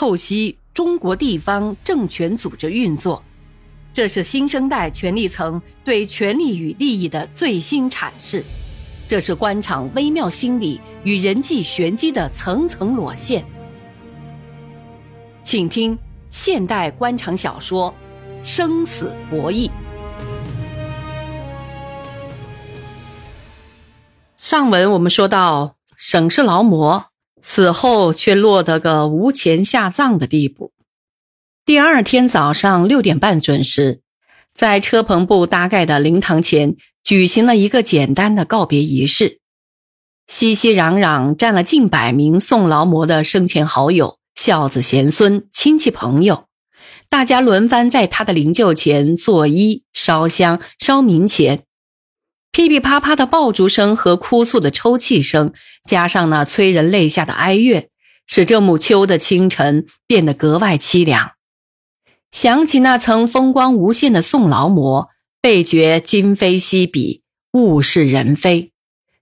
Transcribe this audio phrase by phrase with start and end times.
[0.00, 3.22] 透析中国地方政权组织运作，
[3.92, 8.42] 这是新生代权力层对权力与利益的最新阐释，
[9.06, 13.44] 这是官场微妙心理与人际玄机的层层裸现。
[15.42, 15.98] 请听
[16.30, 17.94] 现代官场小说
[18.42, 19.68] 《生死博弈》。
[24.38, 27.09] 上文我们说到，省市劳模。
[27.42, 30.72] 死后却落得个无钱下葬的地步。
[31.64, 34.00] 第二天早上六点半准时，
[34.52, 39.38] 在车棚部搭盖的灵堂前举行了一个简单的告别仪式。
[40.26, 46.44] 熙熙攘攘站了近百名送劳模的生前好友、孝子贤孙、亲戚朋友，
[47.08, 51.64] 大家轮番在他的灵柩前作揖、烧香、烧冥钱。
[52.60, 57.88] 噼噼啪啪的爆竹声和哭诉的抽泣声，加上那催人泪下的哀乐，
[58.26, 61.30] 使这暮秋的清晨变得格外凄凉。
[62.30, 65.08] 想起那曾风光无限的宋劳模，
[65.40, 67.22] 倍觉今非昔比，
[67.54, 68.72] 物是人非，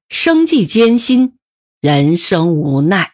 [0.08, 1.34] 生计艰辛，
[1.80, 3.12] 人生无奈。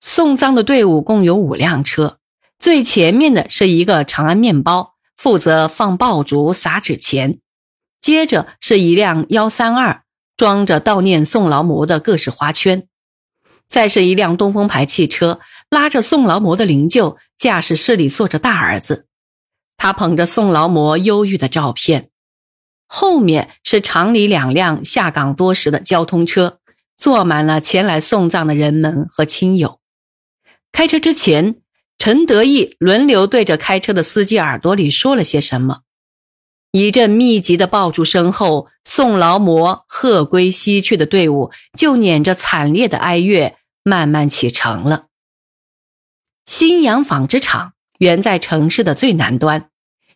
[0.00, 2.18] 送葬的队伍共有五辆车，
[2.60, 7.40] 最前面的是一个长安面包，负责放爆竹、撒纸钱。
[8.04, 10.02] 接着是一辆幺三二，
[10.36, 12.86] 装着悼念宋劳模的各式花圈。
[13.66, 19.06] 再是一辆东风牌汽车，拉着宋劳模的灵柩，驾驶室里坐着大儿子，
[19.78, 22.10] 他捧着宋劳模忧郁的照片。
[22.86, 26.58] 后面是厂里两辆下岗多时的交通车，
[26.98, 29.80] 坐满了前来送葬的人们和亲友。
[30.72, 31.54] 开车之前，
[31.96, 35.83] 陈德义轮流对着开车的司机耳朵里说了些什么。
[36.74, 45.04] 一阵密集的爆竹声后，送劳模鹤归西去的队伍就撵着惨烈的哀乐慢慢启程了。
[46.46, 49.68] 新阳纺织厂原在城市的最南端，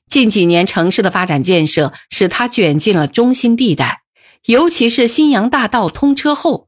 [0.09, 4.03] 近几年城市的发展建设使它卷进了中心地带，
[4.47, 6.67] 尤其是新阳大道通车后，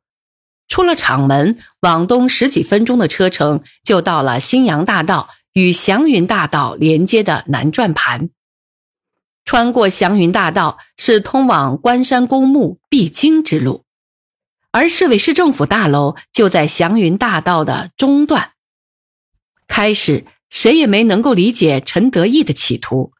[0.68, 8.30] 出了厂门往东十几分钟的车程就到了新阳大道与祥云大道连接的南转盘。
[9.44, 13.84] 穿过祥云大道是通往关山公墓必经之路，
[14.70, 18.52] 而市委市政府大楼就在祥云大道的中段。
[19.66, 23.12] 开始谁也没能够理解陈德义的企图，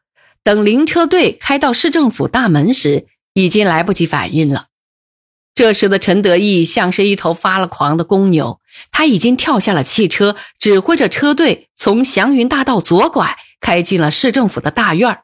[0.43, 4.67] 等灵车队开到市政府大门时，已经来不及反应了。
[5.53, 15.23] 这时的陈德义像是一头发了狂的公牛，他已经跳下了汽车，指挥着车队从祥云大道左拐，开进了市政府的大院儿。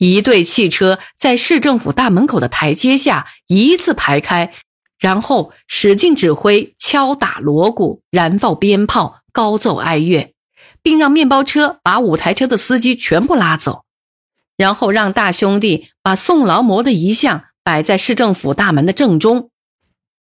[0.00, 4.54] 一队汽车在市政府大门口的台阶下一字排开，
[4.98, 10.32] 然后使劲指挥，敲打锣鼓，燃放鞭炮，高奏哀乐，
[10.80, 13.84] 并让面包车把五台车的司机全部拉走，
[14.56, 19.50] 然后让大兄弟把宋劳模的遗像摆在市政府大门的正中，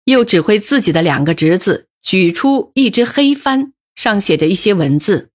[0.05, 5.29] 又指挥自己的两个侄子举出一只黑帆，上写着一些文字：“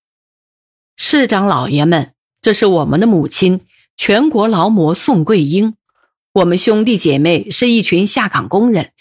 [0.98, 3.60] 市长老爷们，这是我们的母亲。”
[3.96, 5.76] 全国劳模宋桂英，
[6.32, 8.92] 我们兄弟姐妹是一群下岗工人，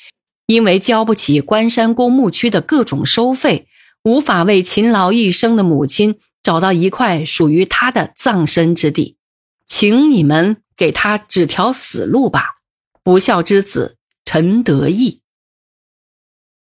[0.45, 3.67] 因为交不起关山公墓区的各种收费，
[4.03, 9.17] 无法为勤劳一生的母亲找到一块属于她的葬身之地，
[9.65, 12.55] 请你们给她指条死路吧！
[13.03, 15.21] 不孝之子陈德义。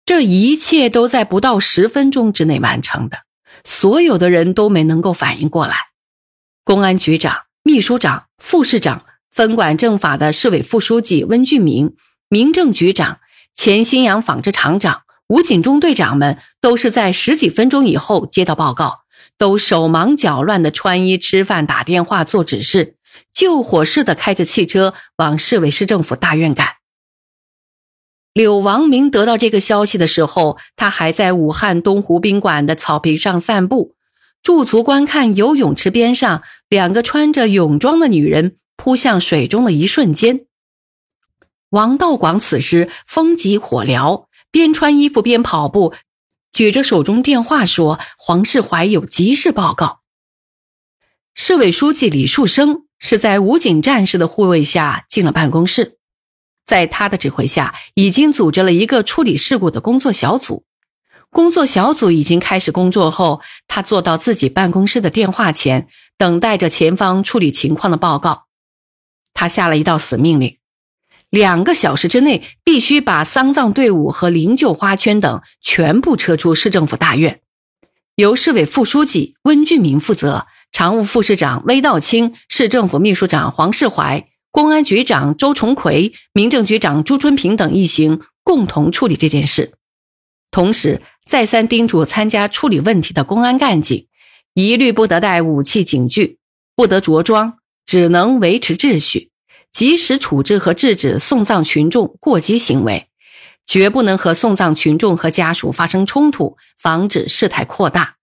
[0.05, 3.19] 这一切都在不到十分钟之内完成的，
[3.65, 5.75] 所有的人都没能够反应过来，
[6.63, 7.48] 公安局长。
[7.71, 11.95] 秘书长、副市长、分管政法的市委副书记温俊明、
[12.27, 13.19] 民政局长、
[13.53, 19.01] 前新阳纺织厂长、武警中队长们，都是在十几分钟以后接到报告，
[19.37, 22.95] 都手忙脚乱的穿衣、吃饭、打电话、做指示，
[23.31, 26.77] 救火似的开着汽车往市委市政府大院赶。
[28.33, 33.93] 柳王明得到这个消息的时候，他还在武汉东湖宾馆的草坪上散步。
[34.41, 40.45] 驻足观看游泳池边上两个穿着泳装的女人扑向水中的一瞬间。
[41.69, 45.93] 王道广此时风急火燎，边穿衣服边跑步，
[46.51, 49.99] 举着手中电话说：“黄世怀有急事报告。”
[51.35, 55.99] 市委书记李树生是在武警战士的护卫下进了办公室，
[56.65, 60.65] 在他的指挥下，已经组织了一个处理事故的工作小组。
[61.31, 65.87] 工作小组已经开始工作后，他坐到自己办公室的电话前，
[66.17, 68.45] 等待着前方处理情况的报告。
[69.33, 70.57] 他下了一道死命令：
[71.29, 77.41] 两个小时之内必须把丧葬队伍和灵柩花圈等全部撤出市政府大院，
[78.15, 89.73] 由市委副书记温俊明负责，常务副市长魏道清、市政府秘书长黄世怀、公安局长周崇奎、民政局长朱春平等一行共同处理这件事。
[90.51, 94.07] 同时，再三叮嘱参加处理问题的公安干警，
[94.55, 96.39] 一律不得带武器警具，
[96.75, 99.29] 不得着装，只能维持秩序，
[99.71, 103.09] 及时处置和制止送葬群众过激行为。
[103.67, 108.15] 绝不能和送葬群众和家属发生冲突，防止事态扩大。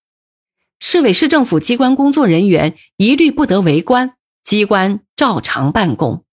[0.81, 6.25] 市委市政府机关工作人员一律不得围观，机关照常办公。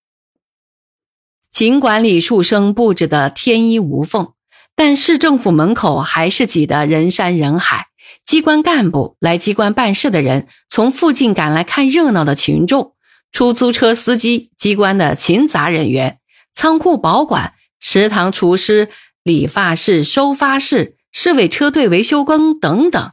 [1.52, 4.33] 尽管李树生布置的天衣无缝，
[4.76, 7.88] 但市政府门口还是挤得人山人海。
[8.24, 12.94] 机关干部、来机关办事的人，从附近赶来看热闹的群众，
[13.32, 16.20] 出租车司机、机关的勤杂人员、
[16.54, 17.54] 仓库保管。
[17.86, 18.88] 食堂厨师、
[19.24, 23.12] 理发室、收发室、市委车队维修工等等，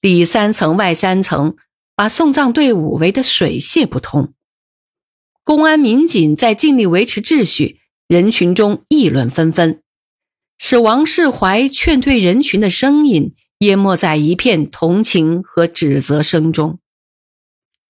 [0.00, 1.54] 里三层外三层，
[1.94, 4.32] 把送葬队伍围得水泄不通。
[5.44, 7.78] 公安民警在尽力维持秩序，
[8.08, 9.82] 人群中议论纷纷，
[10.58, 16.80] 使王世怀劝退人群的声音淹没在一片同情和指责声中。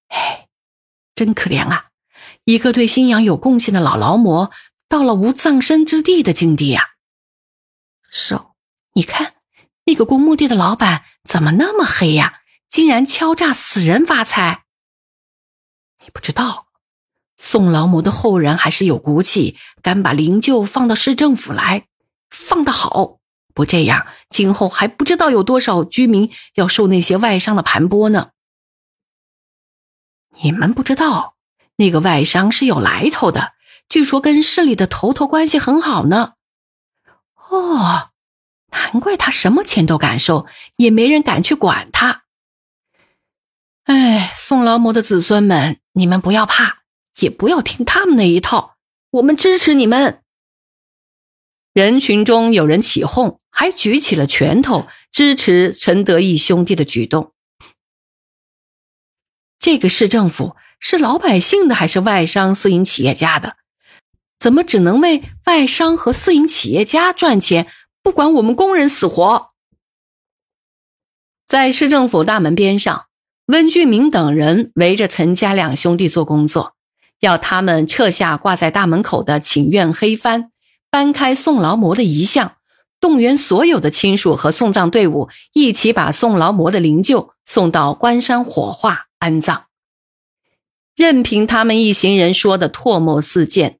[0.08, 0.48] 哎，
[1.14, 1.86] 真可怜啊！
[2.44, 4.50] 一个对信仰有贡献的老劳模。
[4.88, 6.92] 到了无葬身之地的境地呀！
[8.10, 8.54] 手，
[8.94, 9.34] 你看
[9.84, 12.40] 那个公墓地的老板怎么那么黑呀？
[12.70, 14.64] 竟然敲诈死人发财！
[16.02, 16.68] 你不知道，
[17.36, 21.87] 宋劳模的后人还是有骨气，敢把灵柩放到市政府来，
[22.30, 23.18] 放得好。
[23.54, 28.30] 不这样，今后还不知道有多少居民要受那些外商的盘剥呢。
[30.40, 31.34] 你们不知道，
[31.76, 33.54] 那个外商是有来头的。
[33.88, 36.34] 据说跟市里的头头关系很好呢。
[37.48, 38.10] 哦，
[38.70, 40.46] 难怪他什么钱都敢收，
[40.76, 42.24] 也没人敢去管他。
[43.84, 46.82] 哎，宋劳模的子孙们，你们不要怕，
[47.20, 48.76] 也不要听他们那一套，
[49.10, 50.22] 我们支持你们。
[51.72, 57.32] 人群中有人起哄，还举起了拳头支持陈德义兄弟的举动。
[59.58, 63.56] 这个市政府是老百姓的，还是外商私营企业家的？
[64.38, 67.66] 怎么只能为外商和私营企业家赚钱，
[68.02, 69.50] 不管我们工人死活？
[71.46, 73.06] 在市政府大门边上，
[73.46, 76.74] 温俊明等人围着陈家两兄弟做工作，
[77.20, 80.52] 要他们撤下挂在大门口的请愿黑帆，
[80.90, 82.56] 搬开宋劳模的遗像，
[83.00, 89.66] 动员所有的亲属和送葬队伍一起把宋劳模的灵柩送到关山火化安葬。
[90.96, 93.78] 任凭他们一行人说的唾沫四溅。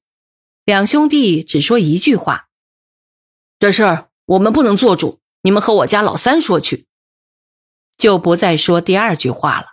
[0.64, 2.48] 两兄弟只说一句话
[3.58, 6.86] ：“这事儿我们不能做主，你们和我家老三说去。”
[7.96, 9.66] 就不再说第二句话了，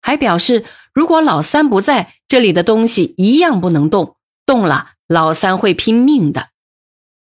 [0.00, 0.64] 还表示
[0.94, 6.49] 如果老三不在，这里的东西一样不能动，动了老三会拼命的。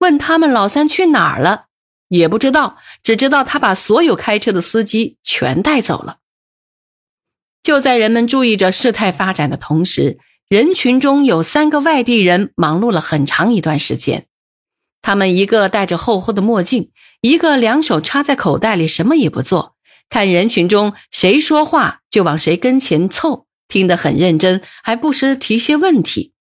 [0.04, 1.68] 问他们老三去哪儿了，
[2.10, 6.18] 也不知道，只知道他把所有开车的司机全带走了。
[7.64, 10.20] 就在人们注意着事态发展的同时。
[10.50, 14.28] 人群中有三个外地人忙碌了很长一段时间，
[15.02, 16.92] 他们一个戴着厚厚的墨镜，
[17.22, 19.76] 一个两手插在口袋里什么也不做，
[20.10, 26.33] 看人群中谁说话就往谁跟前凑，听得很认真，还不时提些问题。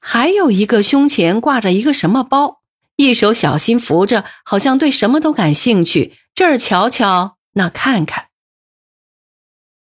[0.00, 2.57] 还有一个胸前挂着一个什么包，
[2.98, 8.26] 一手小心扶着，好像对什么都感兴趣，这儿瞧瞧，那看看。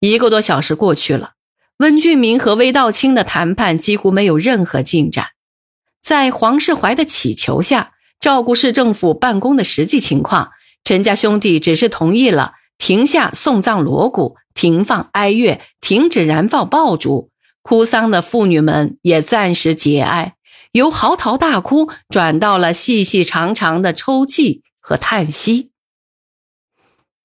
[0.00, 1.32] 一个多小时过去了。
[1.78, 5.28] 温俊明和魏道清的谈判几乎没有任何进展，
[6.02, 10.52] 在黄世怀的乞求下，照顾市政府办公的实际情况，
[10.85, 17.30] 陈家兄弟只是同意了停下送葬锣鼓、停放哀乐、停止燃放爆竹，
[17.62, 20.36] 哭丧的妇女们也暂时节哀，
[20.76, 25.73] 由嚎啕大哭转到了细细长长的抽泣和叹息。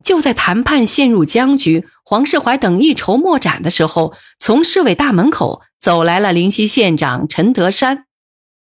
[0.04, 1.88] 就在谈判陷入僵局。
[2.04, 8.06] 黄世怀等一筹莫展的时候，从市委大门口走来了临西县长陈德山，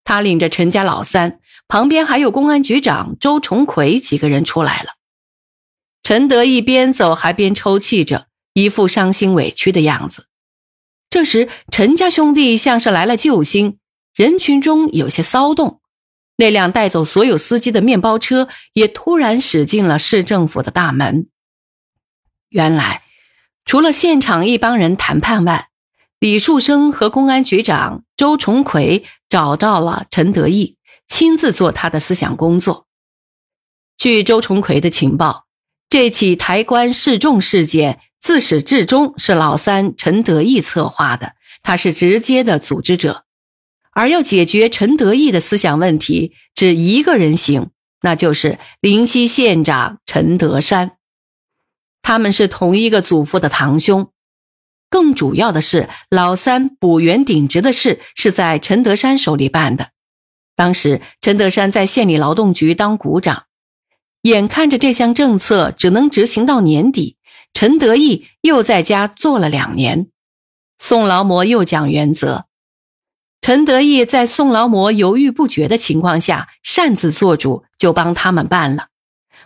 [0.04, 4.92] 他领着陈家老三，旁边还有公安局长周崇奎几个人出来了。
[6.04, 10.28] 陈德一边走还边抽泣着，一副伤心委屈的样子。
[11.10, 13.80] 这时，陈家兄弟像是来了救星，
[14.16, 15.82] 人群中有些骚动，
[16.38, 21.28] 那辆带走所有司机的面包车也突然驶进了市政府的大门。
[22.50, 23.02] 原来。
[23.66, 25.70] 除了现场一帮人谈判外，
[26.20, 30.76] 李树生和公安局长周崇奎找到了陈德义，
[31.08, 32.88] 亲自做他的思想工作。
[33.98, 35.46] 据周崇奎的情报，
[35.88, 43.24] 这起抬棺示众事件自始至终是老三陈德义策划的，他是直接的组织者。
[43.94, 47.70] 而要解决陈德义的思想问题，只一个人行，
[48.02, 50.98] 那就是灵溪县长陈德山。
[52.02, 54.10] 他们是同一个祖父的堂兄。
[54.90, 59.90] 更主要的是，老三补员顶职的事是在陈德山手里办的。
[60.56, 63.46] 当时陈德山在县里劳动局当股长，
[64.22, 67.18] 眼看着这项政策只能执行到年底，
[67.54, 70.10] 陈德义又在家做了两年。
[70.78, 72.46] 宋劳模又讲原则。
[73.44, 78.88] 陈德义在宋劳模犹豫不决的情况下，擅自做主，就帮他们办了，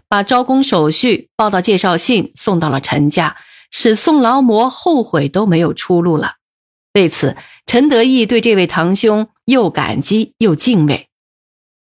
[0.08, 3.38] 把招工手续、报到介绍信送到了陈家，
[3.72, 6.36] 使宋劳模后悔都没有出路了。
[6.94, 7.36] 为此，
[7.66, 11.10] 陈德义对这位堂兄又感激又敬畏，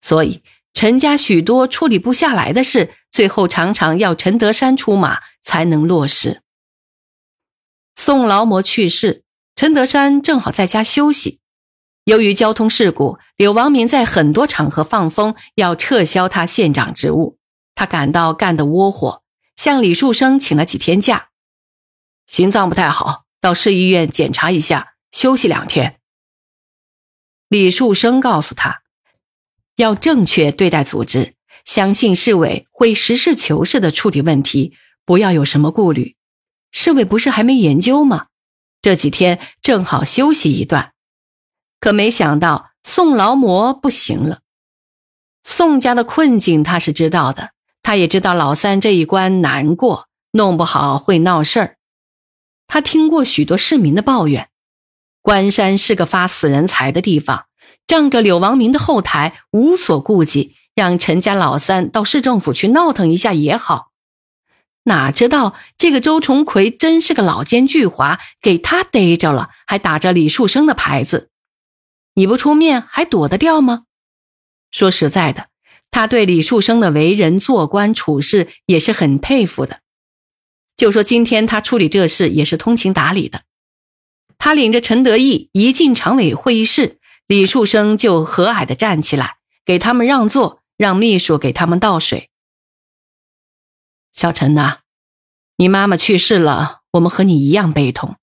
[0.01, 6.41] 所以陈家许多处理不下来的事，最后常常要陈德山出马才能落实。
[7.95, 9.25] 宋劳模去世，
[9.55, 11.41] 陈德山正好在家休息。
[12.09, 17.37] 由于交通事故，柳王明在很多场合放风要撤销他县长职务，
[17.75, 19.23] 他感到干得窝火，
[19.57, 21.29] 向李树生请了几天假，
[22.27, 26.01] 心脏不太好，到市医院检查一下，休息两天。
[27.51, 28.81] 李树生告诉他，
[29.77, 31.35] 要正确对待组织，
[31.67, 34.73] 相信市委会实事求是的处理问题，
[35.05, 36.17] 不要有什么顾虑。
[36.73, 38.29] 市委不是还没研究吗？
[38.81, 40.95] 这几天正好休息一段。
[41.81, 44.41] 可没想到宋劳模不行了，
[45.43, 47.51] 宋家的困境他是知道的，
[47.83, 51.77] 他也知道老三这一关难过，弄不好会闹事儿。
[52.67, 54.49] 他听过许多市民的抱怨，
[55.23, 57.47] 关山是个发死人财的地方，
[57.87, 63.89] 仗着柳王明的后台，无所顾忌，让陈家老三到市政府去闹腾一下也好。
[64.85, 71.31] 哪知道这个周崇奎真是个老奸巨猾，给他逮着了，还打着李树生的牌子。
[72.19, 73.85] 你不出面还躲得掉吗？
[74.73, 75.51] 说实在的，
[75.93, 79.83] 他对李树生的为人、做官、处事也是很佩服的。
[80.77, 83.45] 就说今天他处理这事也是通情达理的。
[84.37, 86.99] 他领着陈德义一进常委会议室，
[87.29, 92.31] 李树生就和蔼的站起来，给他们让座，让秘书给他们倒水。
[94.11, 94.79] 小陈呐，
[95.55, 98.17] 你妈妈去世了，我们和你一样悲痛。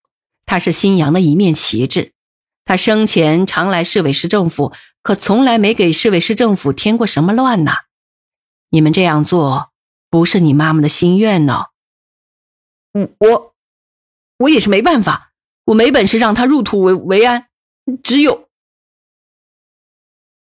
[0.46, 2.12] 她是新阳的一面旗帜。
[2.66, 7.84] 他生前常来市委市政府，可从来没给市委市政府添过什么乱呐。
[8.70, 9.72] 你们这样做，
[10.10, 11.66] 不是你妈妈的心愿呢。
[13.20, 13.54] 我，
[14.40, 15.32] 我也是没办法，
[15.66, 17.48] 我没本事让他入土为为安，
[18.02, 18.50] 只有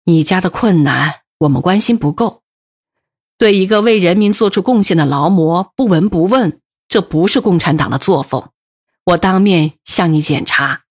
[0.05, 2.41] 你家的困难，我们关心不够。
[3.37, 8.49] 对一个为人民做出贡献的劳模不闻不问，这不是共产党的作风。
[9.03, 10.85] 我当面向你检查。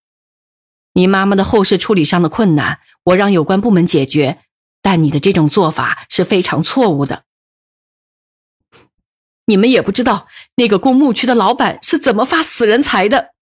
[0.96, 4.42] 你妈妈的后事处理上的困难，我让有关部门解决，
[4.80, 7.24] 但你的这种做法是非常错误的。
[9.44, 13.34] 你们也不知道那个公墓区的老板是怎么发死人财的。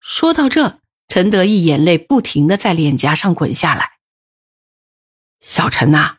[0.00, 3.98] 说到这，陈德义眼泪不停的在脸颊上滚下来。
[5.38, 6.16] 小陈呐，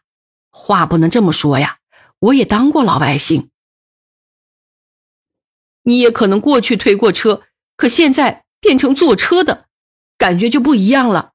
[0.52, 1.80] 话不能这么说呀，
[2.20, 3.50] 我也当过老百姓，
[5.82, 7.42] 你也可能过去推过车，
[7.76, 9.66] 可现在变成坐车的。
[10.24, 11.34] 感觉就不一样了。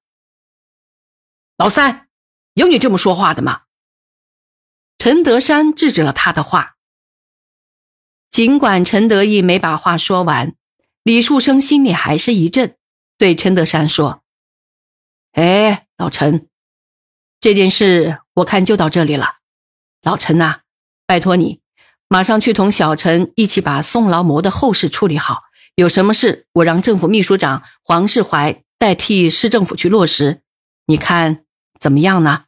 [1.58, 2.08] 老三，
[2.54, 3.64] 有你这么说话的吗？
[4.96, 6.76] 陈德山制止了他的话。
[8.30, 10.54] 尽管陈德义没把话说完，
[11.02, 12.78] 李树生心里还是一震，
[13.18, 14.22] 对陈德山说
[15.36, 16.48] ：“哎，老陈，
[17.40, 19.40] 这件事我看就到这里了。
[20.00, 20.60] 老陈呐，
[21.04, 21.60] 拜托你，
[22.08, 25.42] 马上去同小陈一起把宋劳模的后事处理好。
[25.74, 30.42] 有什么事，我让政府秘书长黄世怀。”代替市政府去落实，
[30.86, 31.44] 你看
[31.80, 32.44] 怎么样呢？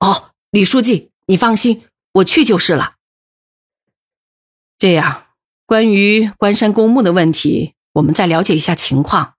[0.00, 2.96] 哦，李书记，你放心，我去就是了。
[4.78, 5.26] 这样，
[5.64, 9.34] 关于关山公墓的问题，我们再了解一下情况。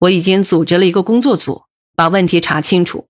[0.00, 1.64] 我已经组织了一个工作组，
[1.96, 3.08] 把问题查清楚。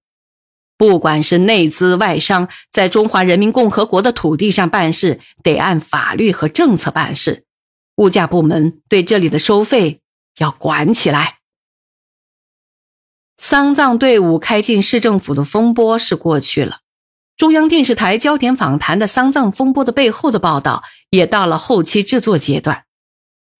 [0.79, 7.45] 不管是内资外商，在中华人民共和国的土地上办事，得按法律和政策办事。
[7.97, 10.01] 物价部门对这里的收费
[10.39, 11.38] 要管起来。
[13.41, 16.81] 丧葬队伍开进市政府的风波是过去了，
[17.37, 22.83] 中央电视台焦点访谈的丧葬风波的背后的报道也到了后期制作阶段。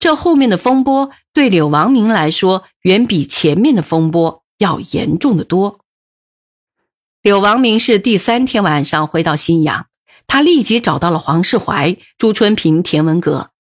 [0.01, 5.79] 这后面的风波对柳王明来说，远比前面的风波要严重的多。
[7.23, 9.87] 柳王明是第三天晚上回到新阳，
[10.27, 13.51] 他立即找到了黄世怀、朱春平、田文革，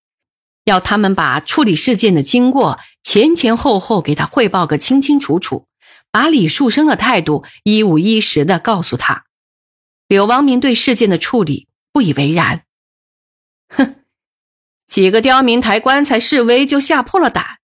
[0.64, 5.66] 要他们把处理事件的经过前前后后给他汇报个清清楚楚，
[6.10, 9.24] 把李树生的态度一五一十的告诉他。
[10.06, 12.64] 柳王明对事件的处理不以为然，
[13.68, 13.96] 哼，
[14.86, 17.58] 几个刁民抬棺材示威就吓破了胆，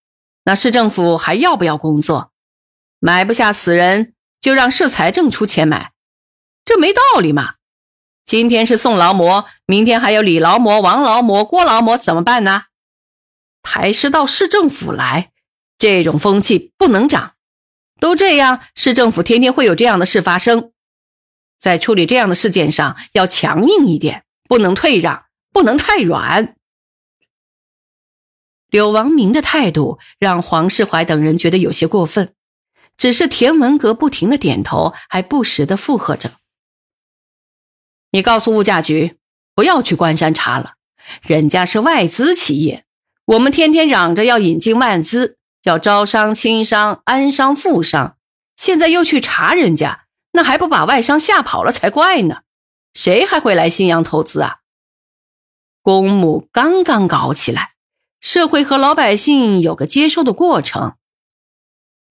[0.45, 2.33] 那市政府还要不要工作？
[2.99, 5.93] 买不下死人就让市财政出钱买，
[6.65, 7.55] 这没道理嘛！
[8.27, 12.65] 今天是宋劳模，明天还有李劳模、王劳模、郭劳模，怎么办呢？
[13.63, 15.31] 抬尸到市政府来，
[15.79, 17.34] 这种风气不能长。
[18.01, 20.73] 都这样，市政府天天会有这样的事发生。
[21.59, 26.57] 在处理这样的事件上，要强硬一点，不能退让，不能太软。
[28.69, 32.35] 柳王明的态度让黄世怀等人觉得有些过分，
[32.99, 36.33] 只是田文革不停的点头，还不时的附和着。
[38.11, 39.17] 你告诉物价局，
[39.55, 40.75] 不要去关山查了，
[41.23, 42.85] 人家是外资企业，
[43.25, 48.17] 我们天天嚷着要引进外资，要招商、轻商、安商、富商，
[48.57, 50.05] 现在又去查人家。
[50.33, 52.43] 那还不把外商吓跑了才怪呢！
[52.93, 54.57] 谁还会来新阳投资啊？
[55.81, 57.75] 公墓刚刚搞起来，
[58.21, 60.97] 社会和老百姓有个接受的过程。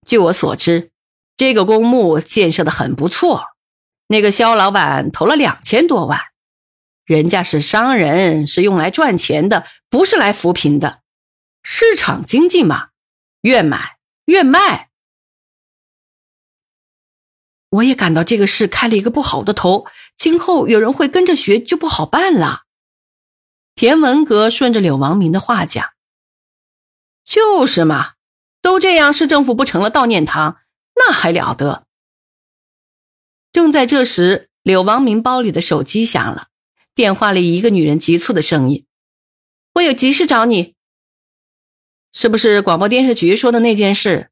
[0.07, 0.91] 据我所知，
[1.35, 3.47] 这个公墓建设的很不错，
[4.07, 6.19] 那个肖老板投了两千多万，
[7.05, 11.01] 人家是商人，是用来赚钱的，不是来扶贫的。
[11.61, 12.87] 市场经济嘛，
[13.43, 14.89] 愿买愿卖。
[17.69, 19.85] 我也感到这个事开了一个不好的头，
[20.15, 22.63] 今后有人会跟着学就不好办了。
[23.75, 25.93] 田文革顺着柳王明的话讲
[27.25, 28.13] ：“就是嘛，
[28.61, 30.59] 都这样，市政府不成了悼念堂，
[30.95, 31.87] 那还了得？”
[33.51, 36.49] 正在这时，柳王明包里的手机响了，
[36.93, 38.85] 电话里一个女人急促的声音
[39.73, 40.75] ：“我有急事找你，
[42.13, 44.29] 是不是广播电视局说的那件事？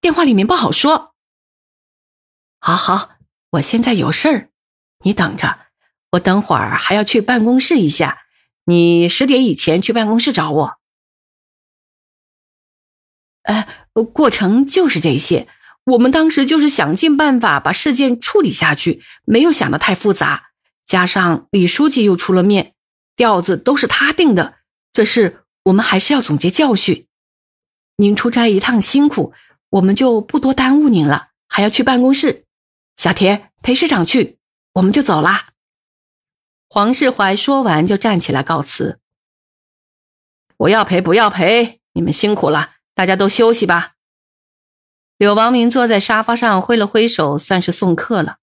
[0.00, 1.14] 电话里面不好说。”
[2.60, 3.16] 好好，
[3.50, 4.50] 我现在有事儿，
[5.04, 5.58] 你等着。
[6.12, 8.18] 我等会儿还要去办公室一下，
[8.66, 10.78] 你十点以前去办公室找我。
[13.44, 13.66] 呃，
[14.12, 15.48] 过程就是这些。
[15.84, 20.50] 我们当时就是想尽办法把事件处理下去，没有想的太复杂。
[20.84, 22.74] 加上李书记又出了面，
[23.16, 24.58] 调子都是他定的。
[24.92, 27.06] 这事我们还是要总结教训。
[27.96, 29.32] 您出差一趟辛苦，
[29.70, 32.44] 我们就不多耽误您了，还要去办公室。
[32.96, 34.38] 小田陪市长去，
[34.74, 35.50] 我们就走啦。
[36.68, 38.98] 黄世怀说完就站起来告辞。
[40.56, 43.94] 不要陪，不要陪，你们辛苦了，大家都休息吧。
[45.18, 48.38] 柳王明坐在沙发上挥了挥手，算是送客了。